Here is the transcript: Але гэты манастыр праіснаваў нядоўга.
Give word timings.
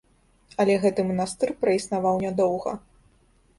Але 0.63 0.77
гэты 0.85 1.05
манастыр 1.09 1.53
праіснаваў 1.65 2.19
нядоўга. 2.27 2.77